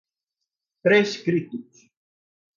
[0.81, 1.77] prescritos